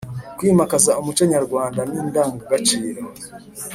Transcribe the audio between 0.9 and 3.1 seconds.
umuco nyarwanda n’indangagaciro